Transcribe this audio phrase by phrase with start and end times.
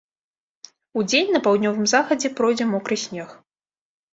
[1.01, 3.29] Удзень на паўднёвым захадзе пройдзе мокры снег.